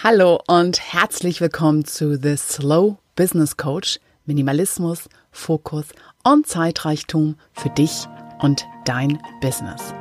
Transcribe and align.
Hallo 0.00 0.40
und 0.46 0.78
herzlich 0.92 1.40
willkommen 1.40 1.84
zu 1.84 2.16
The 2.16 2.36
Slow 2.36 2.98
Business 3.16 3.56
Coach. 3.56 3.98
Minimalismus, 4.26 5.08
Fokus 5.32 5.86
und 6.22 6.46
Zeitreichtum 6.46 7.34
für 7.52 7.68
dich 7.70 8.06
und 8.38 8.64
dein 8.84 9.18
Business. 9.40 9.92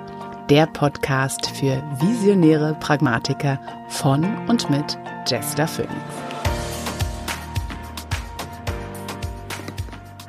Der 0.52 0.68
Podcast 0.68 1.48
für 1.48 1.82
visionäre 2.00 2.78
Pragmatiker 2.80 3.60
von 3.90 4.24
und 4.48 4.70
mit 4.70 5.00
Jester 5.26 5.68
Phoenix. 5.68 5.96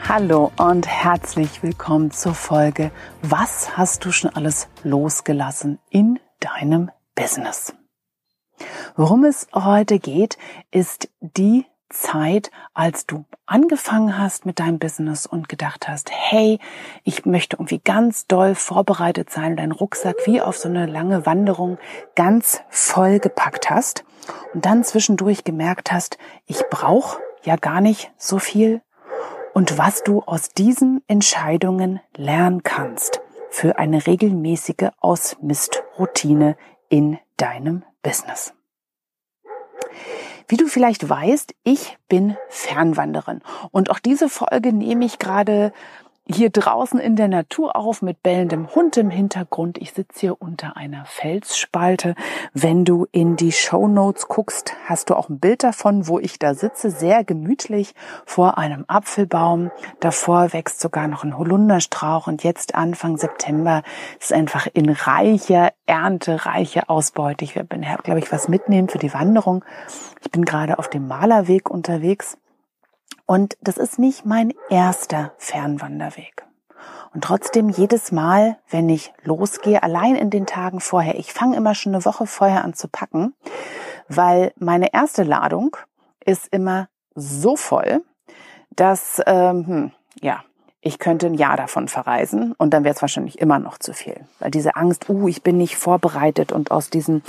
Hallo 0.09 0.51
und 0.57 0.87
herzlich 0.87 1.63
willkommen 1.63 2.11
zur 2.11 2.33
Folge 2.33 2.91
Was 3.21 3.77
hast 3.77 4.07
du 4.07 4.13
schon 4.13 4.31
alles 4.31 4.69
losgelassen 4.83 5.79
in 5.91 6.19
deinem 6.41 6.91
Business? 7.15 7.75
Worum 8.97 9.25
es 9.25 9.47
heute 9.55 9.99
geht, 9.99 10.39
ist 10.71 11.09
die 11.21 11.67
Zeit, 11.91 12.51
als 12.75 13.07
du 13.07 13.25
angefangen 13.47 14.19
hast 14.19 14.45
mit 14.45 14.59
deinem 14.59 14.79
Business 14.79 15.27
und 15.27 15.49
gedacht 15.49 15.89
hast, 15.89 16.11
hey, 16.13 16.59
ich 17.03 17.25
möchte 17.25 17.57
irgendwie 17.57 17.79
ganz 17.79 18.27
doll 18.27 18.55
vorbereitet 18.55 19.31
sein, 19.31 19.57
deinen 19.57 19.73
Rucksack 19.73 20.17
wie 20.27 20.41
auf 20.41 20.59
so 20.59 20.69
eine 20.69 20.87
lange 20.87 21.25
Wanderung 21.25 21.79
ganz 22.15 22.61
voll 22.69 23.21
gepackt 23.21 23.71
hast 23.71 24.05
und 24.53 24.67
dann 24.67 24.85
zwischendurch 24.85 25.45
gemerkt 25.45 25.91
hast, 25.91 26.19
ich 26.47 26.63
brauche 26.71 27.19
ja 27.45 27.57
gar 27.57 27.81
nicht 27.81 28.11
so 28.19 28.39
viel 28.39 28.83
und 29.55 29.79
was 29.79 30.05
du 30.05 30.23
aus 30.23 30.51
diesen 30.51 31.03
Entscheidungen 31.09 32.01
lernen 32.17 32.63
kannst 32.63 33.21
für 33.51 33.79
eine 33.79 34.07
regelmäßige 34.07 34.91
Ausmistroutine 35.01 36.57
in 36.91 37.19
deinem 37.39 37.83
Business. 38.03 38.55
Wie 40.49 40.57
du 40.57 40.67
vielleicht 40.67 41.09
weißt, 41.09 41.55
ich 41.63 41.99
bin 42.09 42.37
Fernwanderin 42.49 43.43
und 43.71 43.91
auch 43.91 43.99
diese 43.99 44.29
Folge 44.29 44.73
nehme 44.73 45.05
ich 45.05 45.19
gerade 45.19 45.73
hier 46.31 46.51
draußen 46.51 47.01
in 47.01 47.17
der 47.17 47.29
Natur 47.29 47.75
auf 47.75 48.03
mit 48.03 48.23
bellendem 48.23 48.75
Hund 48.75 48.97
im 48.99 49.09
Hintergrund. 49.09 49.79
Ich 49.79 49.93
sitze 49.93 50.21
hier 50.21 50.43
unter 50.43 50.77
einer 50.77 51.07
Felsspalte. 51.07 52.15
Wenn 52.53 52.85
du 52.85 53.07
in 53.13 53.37
die 53.37 53.53
Show 53.53 53.89
Notes 53.89 54.29
guckst, 54.29 54.75
hast 54.85 55.09
du 55.09 55.15
auch 55.15 55.31
ein 55.31 55.39
Bild 55.39 55.65
davon, 55.65 56.07
wo 56.07 56.19
ich 56.19 56.39
da 56.39 56.55
sitze, 56.55 56.91
sehr 56.91 57.25
gemütlich 57.25 57.95
vor 58.27 58.59
einem 58.59 58.85
Apfelbaum. 58.89 59.71
Davor 60.01 60.53
wächst 60.53 60.81
sogar 60.81 61.09
noch 61.09 61.25
ein 61.25 61.39
Holunderstrauch 61.39 62.27
und 62.27 62.45
jetzt 62.45 62.75
Anfang 62.75 63.17
September 63.17 63.83
ist 64.21 64.33
einfach 64.33 64.67
in 64.75 64.91
reicher 64.91 65.73
Ernte, 65.87 66.45
reiche 66.45 66.91
Ausbeute. 66.91 67.45
Ich 67.45 67.57
werde, 67.57 67.79
glaube 68.03 68.19
ich, 68.19 68.31
was 68.31 68.49
mitnehmen 68.49 68.89
für 68.89 68.99
die 68.99 69.15
Wanderung. 69.15 69.65
Ich 70.21 70.31
bin 70.31 70.45
gerade 70.45 70.79
auf 70.79 70.89
dem 70.89 71.09
Malerweg 71.09 71.71
unterwegs. 71.71 72.37
Und 73.27 73.57
das 73.61 73.77
ist 73.77 73.99
nicht 73.99 74.25
mein 74.25 74.55
erster 74.71 75.33
Fernwanderweg. 75.39 76.45
Und 77.15 77.25
trotzdem 77.25 77.69
jedes 77.69 78.13
Mal, 78.13 78.59
wenn 78.69 78.89
ich 78.89 79.13
losgehe, 79.23 79.83
allein 79.83 80.15
in 80.15 80.31
den 80.31 80.47
Tagen 80.47 80.81
vorher, 80.81 81.19
ich 81.19 81.33
fange 81.33 81.57
immer 81.57 81.75
schon 81.75 81.95
eine 81.95 82.05
Woche 82.05 82.27
vorher 82.27 82.65
an 82.65 82.75
zu 82.75 82.89
packen, 82.89 83.35
weil 84.09 84.53
meine 84.59 84.93
erste 84.93 85.23
Ladung 85.23 85.77
ist 86.25 86.49
immer 86.49 86.89
so 87.15 87.57
voll, 87.57 88.03
dass 88.71 89.21
ähm, 89.27 89.67
hm, 89.67 89.93
ja 90.21 90.43
ich 90.81 90.99
könnte 90.99 91.27
ein 91.27 91.35
Jahr 91.35 91.57
davon 91.57 91.89
verreisen 91.89 92.53
und 92.53 92.71
dann 92.73 92.85
wäre 92.85 92.95
es 92.95 93.03
wahrscheinlich 93.03 93.41
immer 93.41 93.59
noch 93.59 93.79
zu 93.79 93.93
viel, 93.93 94.21
weil 94.39 94.51
diese 94.51 94.77
Angst, 94.77 95.09
uh, 95.09 95.27
ich 95.27 95.43
bin 95.43 95.59
nicht 95.59 95.77
vorbereitet 95.77 96.53
und 96.53 96.71
aus 96.71 96.89
diesem 96.89 97.23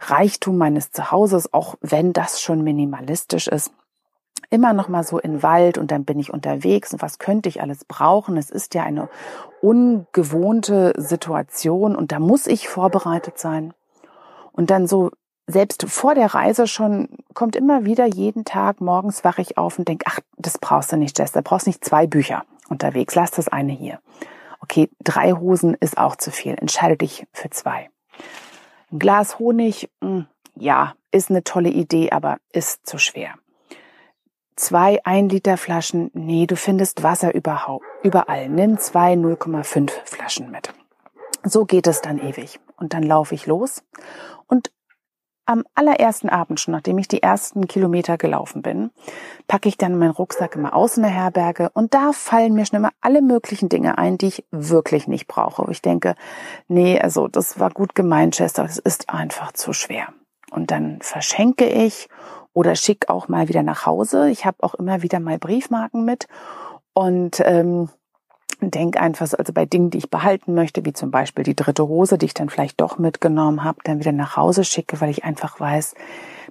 Reichtum 0.00 0.58
meines 0.58 0.92
Zuhauses, 0.92 1.52
auch 1.52 1.76
wenn 1.80 2.12
das 2.12 2.42
schon 2.42 2.62
minimalistisch 2.62 3.48
ist, 3.48 3.72
immer 4.50 4.72
noch 4.72 4.88
mal 4.88 5.04
so 5.04 5.18
in 5.18 5.42
Wald 5.42 5.78
und 5.78 5.92
dann 5.92 6.04
bin 6.04 6.18
ich 6.18 6.32
unterwegs 6.32 6.92
und 6.92 7.00
was 7.00 7.18
könnte 7.18 7.48
ich 7.48 7.62
alles 7.62 7.84
brauchen? 7.84 8.36
Es 8.36 8.50
ist 8.50 8.74
ja 8.74 8.82
eine 8.82 9.08
ungewohnte 9.62 10.92
Situation 10.96 11.94
und 11.94 12.12
da 12.12 12.18
muss 12.18 12.46
ich 12.46 12.68
vorbereitet 12.68 13.38
sein. 13.38 13.72
Und 14.52 14.70
dann 14.70 14.88
so 14.88 15.10
selbst 15.46 15.88
vor 15.88 16.14
der 16.14 16.34
Reise 16.34 16.66
schon 16.66 17.08
kommt 17.32 17.56
immer 17.56 17.84
wieder 17.84 18.06
jeden 18.06 18.44
Tag 18.44 18.80
morgens 18.80 19.24
wache 19.24 19.40
ich 19.40 19.56
auf 19.56 19.78
und 19.78 19.88
denke, 19.88 20.04
ach, 20.08 20.18
das 20.36 20.58
brauchst 20.58 20.92
du 20.92 20.96
nicht, 20.96 21.18
Jess, 21.18 21.32
da 21.32 21.40
brauchst 21.42 21.66
du 21.66 21.70
nicht 21.70 21.84
zwei 21.84 22.06
Bücher 22.06 22.44
unterwegs, 22.68 23.14
lass 23.14 23.30
das 23.30 23.48
eine 23.48 23.72
hier. 23.72 24.00
Okay, 24.60 24.90
drei 25.02 25.32
Hosen 25.32 25.74
ist 25.74 25.96
auch 25.96 26.16
zu 26.16 26.30
viel, 26.30 26.54
entscheide 26.54 26.96
dich 26.96 27.26
für 27.32 27.50
zwei. 27.50 27.88
Ein 28.92 28.98
Glas 28.98 29.38
Honig, 29.38 29.88
mh, 30.00 30.08
hm, 30.08 30.26
ja, 30.56 30.94
ist 31.12 31.30
eine 31.30 31.44
tolle 31.44 31.70
Idee, 31.70 32.10
aber 32.10 32.38
ist 32.52 32.86
zu 32.86 32.98
schwer 32.98 33.34
zwei 34.56 35.04
1 35.04 35.32
Liter 35.32 35.56
Flaschen. 35.56 36.10
Nee, 36.14 36.46
du 36.46 36.56
findest 36.56 37.02
Wasser 37.02 37.34
überhaupt, 37.34 37.84
überall. 38.02 38.48
Nimm 38.48 38.78
zwei 38.78 39.14
0,5 39.14 39.90
Flaschen 40.04 40.50
mit. 40.50 40.72
So 41.42 41.64
geht 41.64 41.86
es 41.86 42.00
dann 42.00 42.18
ewig. 42.18 42.60
Und 42.76 42.94
dann 42.94 43.02
laufe 43.02 43.34
ich 43.34 43.46
los 43.46 43.82
und 44.46 44.70
am 45.50 45.64
allerersten 45.74 46.28
Abend 46.28 46.60
schon, 46.60 46.72
nachdem 46.72 46.96
ich 46.98 47.08
die 47.08 47.24
ersten 47.24 47.66
Kilometer 47.66 48.16
gelaufen 48.16 48.62
bin, 48.62 48.92
packe 49.48 49.68
ich 49.68 49.76
dann 49.76 49.98
meinen 49.98 50.12
Rucksack 50.12 50.54
immer 50.54 50.76
aus 50.76 50.96
in 50.96 51.02
der 51.02 51.10
Herberge 51.10 51.70
und 51.74 51.92
da 51.92 52.12
fallen 52.12 52.54
mir 52.54 52.64
schon 52.66 52.78
immer 52.78 52.92
alle 53.00 53.20
möglichen 53.20 53.68
Dinge 53.68 53.98
ein, 53.98 54.16
die 54.16 54.28
ich 54.28 54.44
wirklich 54.52 55.08
nicht 55.08 55.26
brauche. 55.26 55.68
Ich 55.72 55.82
denke, 55.82 56.14
nee, 56.68 57.00
also 57.00 57.26
das 57.26 57.58
war 57.58 57.70
gut 57.70 57.96
gemeint, 57.96 58.36
Chester, 58.36 58.64
es 58.64 58.78
ist 58.78 59.10
einfach 59.10 59.50
zu 59.50 59.72
schwer. 59.72 60.12
Und 60.52 60.70
dann 60.70 61.00
verschenke 61.00 61.66
ich 61.66 62.08
oder 62.52 62.74
schick 62.74 63.08
auch 63.08 63.28
mal 63.28 63.48
wieder 63.48 63.62
nach 63.62 63.86
Hause. 63.86 64.30
Ich 64.30 64.44
habe 64.44 64.58
auch 64.60 64.74
immer 64.74 65.02
wieder 65.02 65.20
mal 65.20 65.38
Briefmarken 65.38 66.04
mit 66.04 66.26
und 66.92 67.40
ähm, 67.44 67.88
denk 68.60 69.00
einfach, 69.00 69.32
also 69.38 69.52
bei 69.52 69.64
Dingen, 69.64 69.90
die 69.90 69.98
ich 69.98 70.10
behalten 70.10 70.54
möchte, 70.54 70.84
wie 70.84 70.92
zum 70.92 71.10
Beispiel 71.10 71.44
die 71.44 71.56
dritte 71.56 71.86
Hose, 71.88 72.18
die 72.18 72.26
ich 72.26 72.34
dann 72.34 72.50
vielleicht 72.50 72.80
doch 72.80 72.98
mitgenommen 72.98 73.64
habe, 73.64 73.78
dann 73.84 74.00
wieder 74.00 74.12
nach 74.12 74.36
Hause 74.36 74.64
schicke, 74.64 75.00
weil 75.00 75.10
ich 75.10 75.24
einfach 75.24 75.58
weiß, 75.60 75.94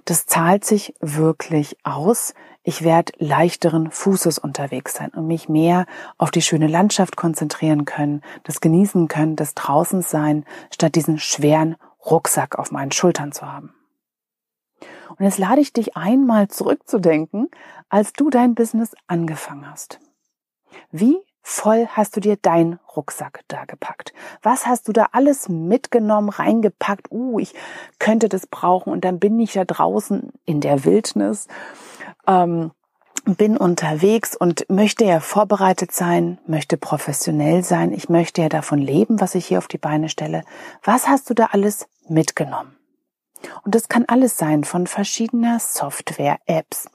das 0.04 0.26
zahlt 0.26 0.64
sich 0.64 0.94
wirklich 1.00 1.76
aus. 1.84 2.34
Ich 2.62 2.82
werde 2.82 3.12
leichteren 3.18 3.90
Fußes 3.90 4.38
unterwegs 4.38 4.94
sein 4.94 5.10
und 5.10 5.26
mich 5.26 5.48
mehr 5.48 5.86
auf 6.18 6.30
die 6.30 6.42
schöne 6.42 6.66
Landschaft 6.66 7.16
konzentrieren 7.16 7.84
können, 7.84 8.22
das 8.44 8.60
genießen 8.60 9.08
können, 9.08 9.36
das 9.36 9.54
draußen 9.54 10.02
sein, 10.02 10.44
statt 10.70 10.94
diesen 10.94 11.18
schweren 11.18 11.76
Rucksack 12.04 12.58
auf 12.58 12.70
meinen 12.70 12.92
Schultern 12.92 13.32
zu 13.32 13.50
haben. 13.50 13.74
Und 15.08 15.24
jetzt 15.24 15.38
lade 15.38 15.60
ich 15.60 15.72
dich 15.72 15.96
einmal 15.96 16.48
zurückzudenken, 16.48 17.48
als 17.88 18.12
du 18.12 18.30
dein 18.30 18.54
Business 18.54 18.94
angefangen 19.06 19.70
hast. 19.70 20.00
Wie 20.90 21.18
voll 21.42 21.88
hast 21.88 22.16
du 22.16 22.20
dir 22.20 22.36
dein 22.40 22.78
Rucksack 22.96 23.42
da 23.48 23.64
gepackt? 23.64 24.12
Was 24.42 24.66
hast 24.66 24.88
du 24.88 24.92
da 24.92 25.08
alles 25.12 25.48
mitgenommen, 25.48 26.28
reingepackt? 26.28 27.10
Uh, 27.10 27.38
ich 27.40 27.54
könnte 27.98 28.28
das 28.28 28.46
brauchen 28.46 28.92
und 28.92 29.04
dann 29.04 29.18
bin 29.18 29.38
ich 29.40 29.52
da 29.52 29.64
draußen 29.64 30.32
in 30.44 30.60
der 30.60 30.84
Wildnis, 30.84 31.48
ähm, 32.26 32.70
bin 33.24 33.56
unterwegs 33.56 34.36
und 34.36 34.64
möchte 34.70 35.04
ja 35.04 35.20
vorbereitet 35.20 35.92
sein, 35.92 36.38
möchte 36.46 36.76
professionell 36.76 37.62
sein, 37.62 37.92
ich 37.92 38.08
möchte 38.08 38.42
ja 38.42 38.48
davon 38.48 38.78
leben, 38.78 39.20
was 39.20 39.34
ich 39.34 39.46
hier 39.46 39.58
auf 39.58 39.68
die 39.68 39.78
Beine 39.78 40.08
stelle. 40.08 40.42
Was 40.82 41.08
hast 41.08 41.28
du 41.28 41.34
da 41.34 41.46
alles 41.52 41.86
mitgenommen? 42.08 42.79
Und 43.64 43.74
das 43.74 43.88
kann 43.88 44.04
alles 44.06 44.36
sein, 44.36 44.64
von 44.64 44.86
verschiedener 44.86 45.58
Software, 45.58 46.38
Apps, 46.46 46.88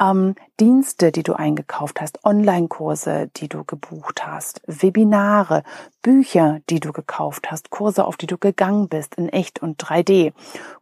ähm, 0.00 0.34
Dienste, 0.58 1.12
die 1.12 1.22
du 1.22 1.34
eingekauft 1.34 2.00
hast, 2.00 2.24
Online-Kurse, 2.24 3.30
die 3.36 3.48
du 3.48 3.64
gebucht 3.64 4.26
hast, 4.26 4.62
Webinare, 4.66 5.62
Bücher, 6.02 6.60
die 6.68 6.80
du 6.80 6.92
gekauft 6.92 7.50
hast, 7.50 7.70
Kurse, 7.70 8.04
auf 8.04 8.16
die 8.16 8.26
du 8.26 8.38
gegangen 8.38 8.88
bist, 8.88 9.16
in 9.16 9.28
echt 9.28 9.62
und 9.62 9.82
3D, 9.82 10.32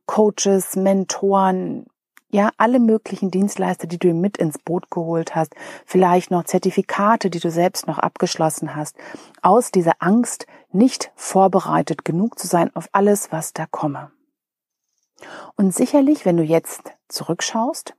Coaches, 0.07 0.77
Mentoren, 0.77 1.87
ja, 2.31 2.51
alle 2.59 2.79
möglichen 2.79 3.31
Dienstleister, 3.31 3.87
die 3.87 3.99
du 3.99 4.13
mit 4.13 4.37
ins 4.37 4.59
Boot 4.59 4.91
geholt 4.91 5.35
hast, 5.35 5.55
vielleicht 5.87 6.31
noch 6.31 6.45
Zertifikate, 6.45 7.31
die 7.31 7.41
du 7.41 7.51
selbst 7.51 7.87
noch 7.87 7.99
abgeschlossen 7.99 8.77
hast, 8.77 8.97
aus 9.41 9.71
dieser 9.71 9.95
Angst, 10.01 10.47
nicht 10.71 11.11
vorbereitet 11.15 12.05
genug 12.05 12.39
zu 12.39 12.47
sein 12.47 12.75
auf 12.77 12.89
alles, 12.93 13.33
was 13.33 13.55
da 13.55 13.65
komme. 13.67 14.11
Und 15.57 15.75
sicherlich, 15.75 16.25
wenn 16.25 16.37
du 16.37 16.43
jetzt 16.43 16.93
zurückschaust, 17.09 17.95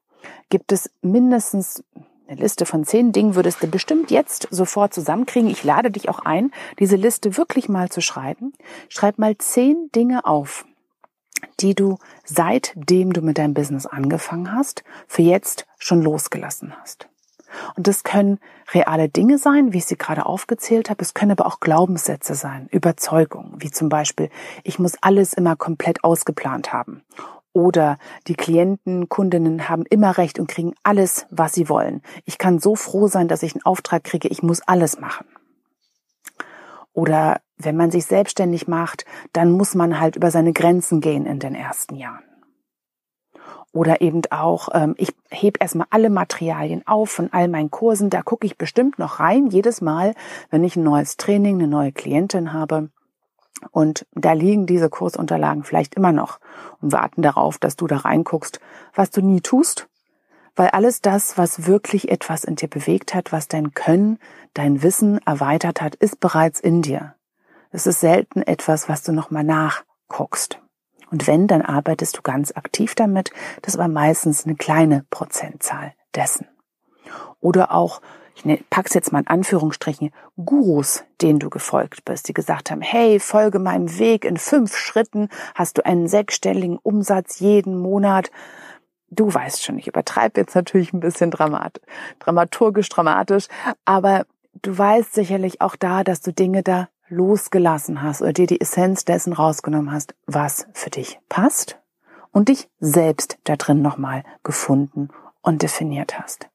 gibt 0.49 0.71
es 0.71 0.89
mindestens 1.01 1.83
eine 2.29 2.41
Liste 2.41 2.67
von 2.67 2.85
zehn 2.85 3.11
Dingen 3.11 3.33
würdest 3.33 3.63
du 3.63 3.67
bestimmt 3.67 4.11
jetzt 4.11 4.47
sofort 4.51 4.93
zusammenkriegen. 4.93 5.49
Ich 5.49 5.63
lade 5.63 5.89
dich 5.89 6.09
auch 6.09 6.19
ein, 6.19 6.51
diese 6.77 6.95
Liste 6.95 7.37
wirklich 7.37 7.69
mal 7.69 7.89
zu 7.89 8.01
schreiben. 8.01 8.53
Schreib 8.87 9.17
mal 9.17 9.35
zehn 9.39 9.89
Dinge 9.95 10.25
auf, 10.25 10.65
die 11.59 11.73
du 11.73 11.97
seitdem 12.23 13.13
du 13.13 13.21
mit 13.21 13.39
deinem 13.39 13.55
Business 13.55 13.87
angefangen 13.87 14.53
hast, 14.53 14.83
für 15.07 15.23
jetzt 15.23 15.65
schon 15.79 16.03
losgelassen 16.03 16.75
hast. 16.79 17.08
Und 17.75 17.87
das 17.87 18.03
können 18.03 18.39
reale 18.73 19.09
Dinge 19.09 19.37
sein, 19.37 19.73
wie 19.73 19.79
ich 19.79 19.85
sie 19.85 19.97
gerade 19.97 20.25
aufgezählt 20.25 20.89
habe. 20.89 21.01
Es 21.01 21.13
können 21.13 21.31
aber 21.31 21.45
auch 21.45 21.59
Glaubenssätze 21.59 22.35
sein, 22.35 22.67
Überzeugungen, 22.71 23.55
wie 23.57 23.71
zum 23.71 23.89
Beispiel, 23.89 24.29
ich 24.63 24.79
muss 24.79 24.93
alles 25.01 25.33
immer 25.33 25.55
komplett 25.55 26.03
ausgeplant 26.03 26.73
haben. 26.73 27.03
Oder 27.51 27.97
die 28.27 28.35
Klienten, 28.35 29.09
Kundinnen 29.09 29.69
haben 29.69 29.83
immer 29.89 30.17
recht 30.17 30.39
und 30.39 30.47
kriegen 30.47 30.75
alles, 30.83 31.25
was 31.31 31.53
sie 31.53 31.67
wollen. 31.67 32.01
Ich 32.25 32.37
kann 32.37 32.59
so 32.59 32.75
froh 32.75 33.07
sein, 33.07 33.27
dass 33.27 33.43
ich 33.43 33.55
einen 33.55 33.65
Auftrag 33.65 34.03
kriege. 34.03 34.27
Ich 34.27 34.43
muss 34.43 34.61
alles 34.61 34.99
machen. 34.99 35.25
Oder 36.93 37.41
wenn 37.57 37.75
man 37.75 37.91
sich 37.91 38.05
selbstständig 38.05 38.67
macht, 38.67 39.05
dann 39.33 39.51
muss 39.51 39.73
man 39.73 39.99
halt 39.99 40.15
über 40.15 40.31
seine 40.31 40.53
Grenzen 40.53 41.01
gehen 41.01 41.25
in 41.25 41.39
den 41.39 41.55
ersten 41.55 41.95
Jahren. 41.95 42.28
Oder 43.71 44.01
eben 44.01 44.21
auch, 44.31 44.69
ähm, 44.73 44.95
ich 44.97 45.13
heb 45.29 45.61
erstmal 45.61 45.87
alle 45.91 46.09
Materialien 46.09 46.85
auf 46.87 47.11
von 47.11 47.31
all 47.31 47.47
meinen 47.47 47.69
Kursen. 47.69 48.09
Da 48.09 48.23
gucke 48.23 48.47
ich 48.47 48.57
bestimmt 48.57 48.97
noch 48.97 49.19
rein, 49.19 49.47
jedes 49.47 49.81
Mal, 49.81 50.15
wenn 50.49 50.63
ich 50.63 50.75
ein 50.75 50.83
neues 50.83 51.17
Training, 51.17 51.55
eine 51.55 51.67
neue 51.67 51.91
Klientin 51.91 52.51
habe. 52.53 52.89
Und 53.71 54.07
da 54.13 54.33
liegen 54.33 54.65
diese 54.65 54.89
Kursunterlagen 54.89 55.63
vielleicht 55.63 55.95
immer 55.95 56.11
noch 56.11 56.39
und 56.81 56.91
warten 56.91 57.21
darauf, 57.21 57.57
dass 57.57 57.75
du 57.75 57.87
da 57.87 57.97
reinguckst, 57.97 58.59
was 58.93 59.11
du 59.11 59.21
nie 59.21 59.41
tust. 59.41 59.87
Weil 60.55 60.69
alles 60.69 61.01
das, 61.01 61.37
was 61.37 61.67
wirklich 61.67 62.09
etwas 62.09 62.43
in 62.43 62.55
dir 62.55 62.69
bewegt 62.69 63.13
hat, 63.13 63.31
was 63.31 63.47
dein 63.47 63.73
Können, 63.73 64.17
dein 64.53 64.81
Wissen 64.81 65.19
erweitert 65.25 65.81
hat, 65.81 65.95
ist 65.95 66.19
bereits 66.19 66.59
in 66.59 66.81
dir. 66.81 67.15
Es 67.71 67.85
ist 67.85 67.99
selten 67.99 68.41
etwas, 68.41 68.89
was 68.89 69.03
du 69.03 69.11
nochmal 69.11 69.43
nachguckst. 69.43 70.59
Und 71.11 71.27
wenn, 71.27 71.47
dann 71.47 71.61
arbeitest 71.61 72.17
du 72.17 72.21
ganz 72.21 72.51
aktiv 72.51 72.95
damit. 72.95 73.31
Das 73.61 73.77
war 73.77 73.87
meistens 73.87 74.45
eine 74.45 74.55
kleine 74.55 75.05
Prozentzahl 75.09 75.93
dessen. 76.15 76.47
Oder 77.39 77.73
auch, 77.73 78.01
ich 78.35 78.45
ne, 78.45 78.59
pack's 78.69 78.93
jetzt 78.93 79.11
mal 79.11 79.19
in 79.19 79.27
Anführungsstrichen, 79.27 80.11
Gurus, 80.37 81.03
denen 81.21 81.39
du 81.39 81.49
gefolgt 81.49 82.05
bist, 82.05 82.27
die 82.27 82.33
gesagt 82.33 82.71
haben, 82.71 82.81
hey, 82.81 83.19
folge 83.19 83.59
meinem 83.59 83.97
Weg 83.97 84.25
in 84.25 84.37
fünf 84.37 84.75
Schritten, 84.75 85.29
hast 85.55 85.77
du 85.77 85.85
einen 85.85 86.07
sechsstelligen 86.07 86.77
Umsatz 86.77 87.39
jeden 87.39 87.77
Monat. 87.77 88.31
Du 89.09 89.33
weißt 89.33 89.63
schon, 89.63 89.79
ich 89.79 89.87
übertreibe 89.87 90.39
jetzt 90.39 90.55
natürlich 90.55 90.93
ein 90.93 90.99
bisschen 90.99 91.31
dramatisch, 91.31 91.83
dramaturgisch 92.19 92.89
dramatisch, 92.89 93.47
aber 93.83 94.25
du 94.61 94.77
weißt 94.77 95.13
sicherlich 95.13 95.61
auch 95.61 95.75
da, 95.75 96.03
dass 96.03 96.21
du 96.21 96.31
Dinge 96.31 96.61
da 96.61 96.89
losgelassen 97.09 98.01
hast 98.01 98.21
oder 98.21 98.33
dir 98.33 98.47
die 98.47 98.61
Essenz 98.61 99.05
dessen 99.05 99.33
rausgenommen 99.33 99.91
hast, 99.91 100.15
was 100.25 100.67
für 100.73 100.89
dich 100.89 101.19
passt 101.29 101.79
und 102.31 102.49
dich 102.49 102.69
selbst 102.79 103.37
da 103.43 103.55
drin 103.55 103.81
nochmal 103.81 104.23
gefunden 104.43 105.09
und 105.41 105.61
definiert 105.61 106.19
hast. 106.19 106.49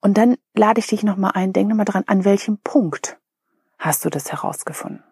Und 0.00 0.16
dann 0.16 0.36
lade 0.54 0.78
ich 0.78 0.86
dich 0.86 1.02
nochmal 1.02 1.32
ein, 1.34 1.52
denk 1.52 1.68
nochmal 1.68 1.84
dran, 1.84 2.04
an 2.06 2.24
welchem 2.24 2.58
Punkt 2.58 3.18
hast 3.78 4.04
du 4.04 4.10
das 4.10 4.30
herausgefunden? 4.30 5.02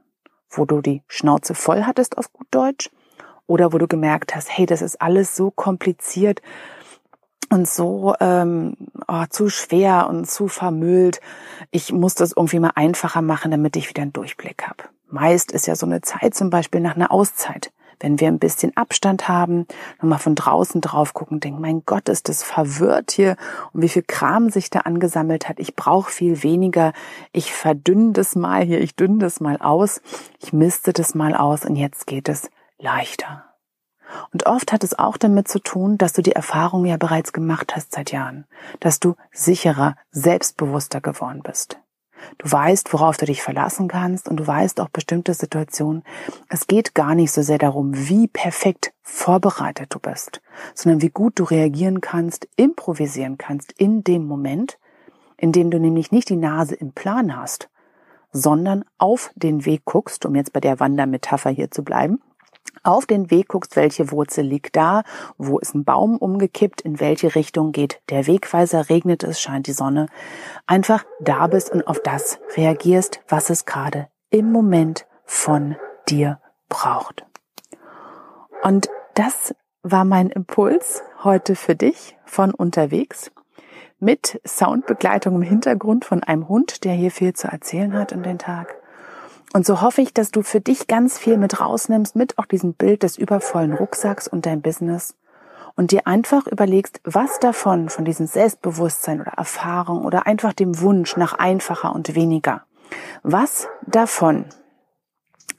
Wo 0.49 0.65
du 0.65 0.81
die 0.81 1.03
Schnauze 1.09 1.55
voll 1.55 1.85
hattest 1.85 2.19
auf 2.19 2.33
gut 2.33 2.47
Deutsch 2.51 2.91
oder 3.47 3.73
wo 3.73 3.79
du 3.79 3.89
gemerkt 3.89 4.35
hast, 4.35 4.49
hey, 4.57 4.67
das 4.67 4.83
ist 4.83 5.01
alles 5.01 5.35
so 5.35 5.51
kompliziert, 5.51 6.41
und 7.51 7.69
so 7.69 8.15
ähm, 8.21 8.77
oh, 9.09 9.25
zu 9.29 9.49
schwer 9.49 10.09
und 10.09 10.29
zu 10.29 10.49
vermüllt. 10.49 11.21
Ich 11.71 11.93
muss 11.93 12.15
das 12.15 12.33
irgendwie 12.33 12.61
mal 12.61 12.73
einfacher 12.75 13.23
machen, 13.23 13.51
damit 13.51 13.77
ich 13.77 13.89
wieder 13.89 14.03
einen 14.03 14.13
Durchblick 14.13 14.65
habe. 14.67 14.85
Meist 15.09 15.53
ist 15.53 15.67
ja 15.67 15.77
so 15.77 15.87
eine 15.87 16.01
Zeit 16.01 16.35
zum 16.35 16.51
Beispiel 16.51 16.81
nach 16.81 16.97
einer 16.97 17.13
Auszeit. 17.13 17.73
Wenn 17.99 18.21
wir 18.21 18.29
ein 18.29 18.39
bisschen 18.39 18.77
Abstand 18.77 19.27
haben, 19.27 19.67
nochmal 19.99 20.19
von 20.19 20.35
draußen 20.35 20.83
drauf 20.83 21.15
gucken, 21.15 21.41
denken, 21.41 21.63
mein 21.63 21.83
Gott, 21.87 22.11
ist 22.11 22.29
das 22.29 22.43
verwirrt 22.43 23.11
hier 23.11 23.37
und 23.73 23.81
wie 23.81 23.89
viel 23.89 24.03
Kram 24.03 24.51
sich 24.51 24.69
da 24.69 24.81
angesammelt 24.81 25.49
hat. 25.49 25.59
Ich 25.59 25.77
brauche 25.77 26.11
viel 26.11 26.43
weniger. 26.43 26.93
Ich 27.33 27.55
verdünne 27.55 28.13
das 28.13 28.37
mal 28.37 28.63
hier, 28.63 28.81
ich 28.83 28.97
dünne 28.97 29.19
das 29.19 29.41
mal 29.41 29.57
aus. 29.59 30.03
Ich 30.43 30.53
misste 30.53 30.93
das 30.93 31.15
mal 31.15 31.35
aus 31.35 31.65
und 31.65 31.77
jetzt 31.77 32.07
geht 32.07 32.29
es 32.29 32.51
leichter. 32.79 33.46
Und 34.33 34.47
oft 34.47 34.73
hat 34.73 34.85
es 34.85 34.99
auch 34.99 35.17
damit 35.17 35.49
zu 35.49 35.59
tun, 35.59 35.99
dass 35.99 36.13
du 36.13 36.23
die 36.23 36.33
Erfahrung 36.33 36.85
ja 36.85 36.97
bereits 36.97 37.33
gemacht 37.33 37.75
hast 37.75 37.93
seit 37.93 38.13
Jahren, 38.13 38.47
dass 38.81 39.01
du 39.01 39.15
sicherer, 39.33 39.97
selbstbewusster 40.11 41.01
geworden 41.01 41.43
bist. 41.43 41.79
Du 42.39 42.51
weißt, 42.51 42.93
worauf 42.93 43.17
du 43.17 43.27
dich 43.27 43.43
verlassen 43.43 43.89
kannst 43.89 44.29
und 44.29 44.39
du 44.39 44.47
weißt 44.47 44.81
auch 44.81 44.89
bestimmte 44.89 45.35
Situationen. 45.35 46.03
Es 46.49 46.67
geht 46.67 46.95
gar 46.95 47.15
nicht 47.15 47.33
so 47.33 47.43
sehr 47.43 47.59
darum, 47.59 47.93
wie 47.95 48.27
perfekt 48.27 48.93
vorbereitet 49.03 49.95
du 49.95 49.99
bist, 49.99 50.41
sondern 50.75 51.03
wie 51.03 51.11
gut 51.11 51.39
du 51.39 51.45
reagieren 51.45 52.01
kannst, 52.01 52.49
improvisieren 52.57 53.39
kannst 53.39 53.73
in 53.73 54.03
dem 54.03 54.27
Moment, 54.27 54.79
in 55.37 55.53
dem 55.53 55.71
du 55.71 55.79
nämlich 55.79 56.11
nicht 56.11 56.29
die 56.29 56.37
Nase 56.37 56.75
im 56.75 56.93
Plan 56.93 57.37
hast, 57.37 57.69
sondern 58.33 58.85
auf 58.99 59.31
den 59.35 59.65
Weg 59.65 59.85
guckst, 59.85 60.27
um 60.27 60.35
jetzt 60.35 60.53
bei 60.53 60.61
der 60.61 60.81
Wandermetapher 60.81 61.51
hier 61.51 61.71
zu 61.71 61.85
bleiben, 61.85 62.21
auf 62.83 63.07
den 63.07 63.31
Weg 63.31 63.49
guckst, 63.49 63.77
welche 63.77 64.11
Wurzel 64.11 64.45
liegt 64.45 64.77
da, 64.77 65.03
wo 65.39 65.59
ist 65.59 65.75
ein 65.75 65.85
Baum 65.85 66.17
umgekippt, 66.17 66.81
in 66.81 67.01
welche 67.01 67.35
Richtung 67.35 67.73
geht 67.73 68.01
der 68.11 68.27
Wegweiser, 68.27 68.89
regnet 68.89 69.25
es, 69.25 69.41
scheint 69.41 69.67
die 69.67 69.73
Sonne, 69.73 70.07
einfach 70.67 71.05
da 71.21 71.47
bist 71.47 71.71
und 71.71 71.87
auf 71.87 72.01
das 72.01 72.39
reagierst, 72.57 73.21
was 73.29 73.51
es 73.51 73.65
gerade 73.65 74.09
im 74.31 74.53
Moment 74.53 75.07
von 75.25 75.77
dir 76.09 76.41
braucht. 76.69 77.25
Und 78.63 78.89
das 79.15 79.55
war 79.83 80.05
mein 80.05 80.31
Impuls 80.31 81.03
heute 81.23 81.55
für 81.55 81.75
dich 81.77 82.17
von 82.25 82.53
unterwegs 82.53 83.31
mit 83.99 84.41
Soundbegleitung 84.47 85.37
im 85.37 85.43
Hintergrund 85.43 86.05
von 86.05 86.23
einem 86.23 86.49
Hund, 86.49 86.85
der 86.85 86.93
hier 86.93 87.11
viel 87.11 87.33
zu 87.33 87.49
erzählen 87.49 87.95
hat 87.95 88.13
in 88.13 88.23
den 88.23 88.39
Tag. 88.39 88.77
Und 89.57 89.65
so 89.65 89.81
hoffe 89.81 90.03
ich, 90.03 90.13
dass 90.13 90.33
du 90.33 90.43
für 90.43 90.61
dich 90.61 90.87
ganz 90.87 91.17
viel 91.17 91.39
mit 91.39 91.63
rausnimmst, 91.63 92.15
mit 92.15 92.37
auch 92.37 92.45
diesem 92.45 92.75
Bild 92.75 93.03
des 93.03 93.17
übervollen 93.17 93.73
Rucksacks 93.73 94.29
und 94.29 94.45
dein 94.45 94.61
Business 94.61 95.15
und 95.77 95.93
dir 95.93 96.07
einfach 96.07 96.47
überlegst, 96.47 97.01
was 97.05 97.39
davon, 97.39 97.89
von 97.89 98.05
diesem 98.05 98.27
Selbstbewusstsein 98.27 99.23
oder 99.23 99.33
Erfahrung 99.33 100.05
oder 100.05 100.27
einfach 100.27 100.53
dem 100.53 100.79
Wunsch 100.83 101.17
nach 101.17 101.33
einfacher 101.33 101.95
und 101.95 102.15
weniger, 102.15 102.65
was 103.23 103.67
davon 103.87 104.45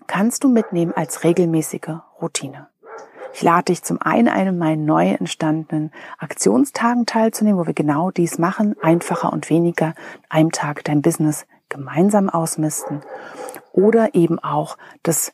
kannst 0.06 0.44
du 0.44 0.48
mitnehmen 0.48 0.94
als 0.96 1.24
regelmäßige 1.24 1.98
Routine. 2.22 2.68
Ich 3.34 3.42
lade 3.42 3.66
dich 3.66 3.82
zum 3.82 4.00
einen 4.00 4.28
ein, 4.28 4.46
in 4.46 4.58
meinen 4.60 4.86
neu 4.86 5.10
entstandenen 5.10 5.92
Aktionstagen 6.20 7.08
teilzunehmen, 7.08 7.60
wo 7.60 7.66
wir 7.66 7.74
genau 7.74 8.12
dies 8.12 8.38
machen, 8.38 8.76
einfacher 8.80 9.34
und 9.34 9.50
weniger, 9.50 9.96
einem 10.30 10.52
Tag 10.52 10.84
dein 10.84 11.02
Business 11.02 11.48
gemeinsam 11.68 12.30
ausmisten 12.30 13.02
oder 13.78 14.16
eben 14.16 14.40
auch, 14.40 14.78
das 15.04 15.32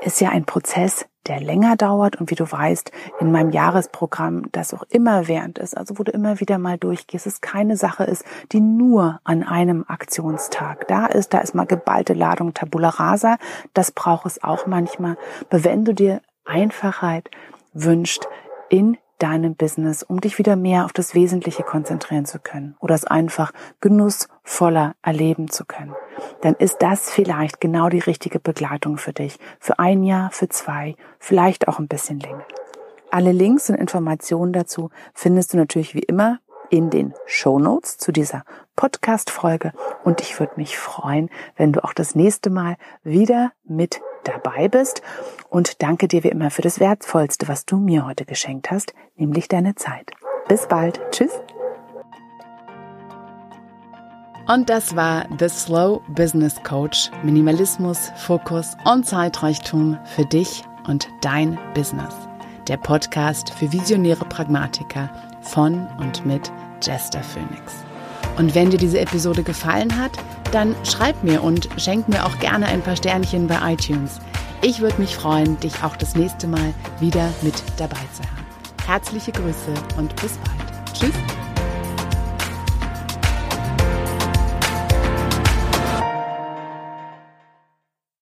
ist 0.00 0.20
ja 0.20 0.30
ein 0.30 0.46
Prozess, 0.46 1.06
der 1.26 1.40
länger 1.40 1.76
dauert 1.76 2.16
und 2.16 2.30
wie 2.30 2.34
du 2.34 2.50
weißt, 2.50 2.90
in 3.20 3.30
meinem 3.30 3.50
Jahresprogramm, 3.50 4.50
das 4.50 4.74
auch 4.74 4.82
immer 4.88 5.28
während 5.28 5.58
ist, 5.58 5.76
also 5.76 5.98
wo 5.98 6.02
du 6.02 6.10
immer 6.10 6.40
wieder 6.40 6.58
mal 6.58 6.78
durchgehst, 6.78 7.26
es 7.28 7.40
keine 7.40 7.76
Sache 7.76 8.02
ist, 8.04 8.24
die 8.50 8.60
nur 8.60 9.20
an 9.22 9.44
einem 9.44 9.84
Aktionstag 9.86 10.88
da 10.88 11.06
ist. 11.06 11.32
Da 11.32 11.38
ist 11.38 11.54
mal 11.54 11.66
geballte 11.66 12.14
Ladung 12.14 12.54
Tabula 12.54 12.88
Rasa. 12.88 13.36
Das 13.74 13.92
braucht 13.92 14.26
es 14.26 14.42
auch 14.42 14.66
manchmal. 14.66 15.16
Aber 15.48 15.62
wenn 15.62 15.84
du 15.84 15.94
dir 15.94 16.22
Einfachheit 16.44 17.30
wünscht 17.72 18.26
in 18.68 18.98
deinem 19.22 19.54
Business, 19.54 20.02
um 20.02 20.20
dich 20.20 20.38
wieder 20.38 20.56
mehr 20.56 20.84
auf 20.84 20.92
das 20.92 21.14
Wesentliche 21.14 21.62
konzentrieren 21.62 22.24
zu 22.24 22.38
können 22.38 22.76
oder 22.80 22.94
es 22.94 23.04
einfach 23.04 23.52
genussvoller 23.80 24.94
erleben 25.02 25.48
zu 25.48 25.64
können, 25.64 25.94
dann 26.40 26.54
ist 26.54 26.78
das 26.80 27.10
vielleicht 27.10 27.60
genau 27.60 27.88
die 27.88 28.00
richtige 28.00 28.40
Begleitung 28.40 28.98
für 28.98 29.12
dich. 29.12 29.38
Für 29.60 29.78
ein 29.78 30.02
Jahr, 30.02 30.30
für 30.30 30.48
zwei, 30.48 30.96
vielleicht 31.18 31.68
auch 31.68 31.78
ein 31.78 31.88
bisschen 31.88 32.20
länger. 32.20 32.44
Alle 33.10 33.32
Links 33.32 33.70
und 33.70 33.76
Informationen 33.76 34.52
dazu 34.52 34.90
findest 35.14 35.52
du 35.52 35.58
natürlich 35.58 35.94
wie 35.94 36.02
immer 36.02 36.38
in 36.70 36.88
den 36.88 37.12
Show 37.26 37.58
Notes 37.58 37.98
zu 37.98 38.12
dieser 38.12 38.44
Podcast-Folge 38.76 39.72
und 40.04 40.22
ich 40.22 40.40
würde 40.40 40.54
mich 40.56 40.78
freuen, 40.78 41.28
wenn 41.56 41.72
du 41.72 41.84
auch 41.84 41.92
das 41.92 42.14
nächste 42.14 42.48
Mal 42.48 42.76
wieder 43.04 43.52
mit 43.64 44.00
dabei 44.24 44.68
bist 44.68 45.02
und 45.48 45.82
danke 45.82 46.08
dir 46.08 46.24
wie 46.24 46.28
immer 46.28 46.50
für 46.50 46.62
das 46.62 46.80
Wertvollste, 46.80 47.48
was 47.48 47.66
du 47.66 47.76
mir 47.76 48.06
heute 48.06 48.24
geschenkt 48.24 48.70
hast, 48.70 48.94
nämlich 49.16 49.48
deine 49.48 49.74
Zeit. 49.74 50.10
Bis 50.48 50.66
bald. 50.66 51.00
Tschüss. 51.10 51.32
Und 54.48 54.68
das 54.68 54.96
war 54.96 55.26
The 55.38 55.48
Slow 55.48 56.02
Business 56.08 56.60
Coach. 56.64 57.10
Minimalismus, 57.22 58.10
Fokus 58.16 58.76
und 58.84 59.06
Zeitreichtum 59.06 59.98
für 60.04 60.24
dich 60.24 60.64
und 60.88 61.08
dein 61.20 61.58
Business. 61.74 62.14
Der 62.68 62.76
Podcast 62.76 63.50
für 63.50 63.72
visionäre 63.72 64.24
Pragmatiker 64.24 65.10
von 65.42 65.86
und 65.98 66.26
mit 66.26 66.52
Jester 66.82 67.22
Phoenix. 67.22 67.84
Und 68.36 68.54
wenn 68.54 68.70
dir 68.70 68.78
diese 68.78 69.00
Episode 69.00 69.42
gefallen 69.42 69.98
hat, 69.98 70.12
dann 70.52 70.74
schreib 70.84 71.22
mir 71.24 71.42
und 71.42 71.68
schenk 71.76 72.08
mir 72.08 72.24
auch 72.24 72.38
gerne 72.38 72.66
ein 72.66 72.82
paar 72.82 72.96
Sternchen 72.96 73.46
bei 73.46 73.72
iTunes. 73.72 74.20
Ich 74.62 74.80
würde 74.80 75.00
mich 75.00 75.16
freuen, 75.16 75.58
dich 75.60 75.82
auch 75.82 75.96
das 75.96 76.14
nächste 76.14 76.46
Mal 76.46 76.72
wieder 77.00 77.28
mit 77.42 77.62
dabei 77.78 77.96
zu 78.12 78.22
haben. 78.22 78.46
Herzliche 78.86 79.32
Grüße 79.32 79.74
und 79.96 80.14
bis 80.16 80.38
bald. 80.38 80.94
Tschüss. 80.94 81.41